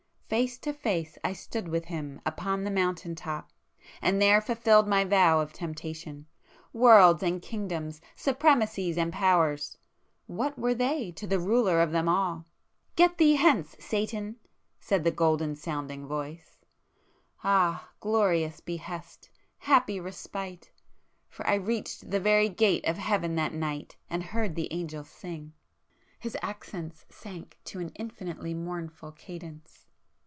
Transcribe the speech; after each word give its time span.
Face 0.31 0.57
to 0.59 0.71
face 0.71 1.17
I 1.25 1.33
stood 1.33 1.67
with 1.67 1.83
Him 1.83 2.21
upon 2.25 2.63
the 2.63 2.71
mountain 2.71 3.15
top, 3.15 3.51
and 4.01 4.21
there 4.21 4.39
fulfilled 4.39 4.87
my 4.87 5.03
vow 5.03 5.41
of 5.41 5.51
temptation. 5.51 6.25
Worlds 6.71 7.21
and 7.21 7.41
kingdoms, 7.41 7.99
supremacies 8.15 8.97
and 8.97 9.11
powers!——what 9.11 10.57
were 10.57 10.73
they 10.73 11.11
to 11.17 11.27
the 11.27 11.37
Ruler 11.37 11.81
of 11.81 11.91
them 11.91 12.07
all! 12.07 12.45
'Get 12.95 13.17
thee 13.17 13.35
hence, 13.35 13.75
Satan!' 13.77 14.37
said 14.79 15.03
the 15.03 15.11
golden 15.11 15.53
sounding 15.57 16.07
Voice;—ah!—glorious 16.07 18.61
behest!—happy 18.61 19.99
respite!—for 19.99 21.45
I 21.45 21.55
reached 21.55 22.09
the 22.09 22.21
very 22.21 22.47
gate 22.47 22.85
of 22.85 22.97
Heaven 22.99 23.35
that 23.35 23.53
night, 23.53 23.97
and 24.09 24.23
heard 24.23 24.55
the 24.55 24.71
angels 24.71 25.09
sing!" 25.09 25.51
His 26.19 26.37
accents 26.41 27.05
sank 27.09 27.57
to 27.65 27.81
an 27.81 27.89
infinitely 27.95 28.53
mournful 28.53 29.11
cadence. 29.11 29.87